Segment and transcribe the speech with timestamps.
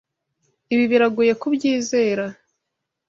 [0.73, 2.25] Ibi biragoye kubyizera.